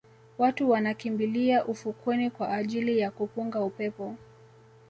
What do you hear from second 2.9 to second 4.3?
ya kupunga upepo